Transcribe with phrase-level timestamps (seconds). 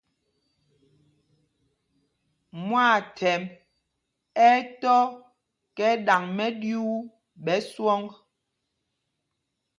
[2.67, 3.45] Mwâthɛmb
[4.47, 4.95] ɛ́ ɛ́ tɔ
[5.77, 6.95] kɛ ɗaŋ mɛɗyuu
[7.43, 8.01] ɓɛ swɔŋ.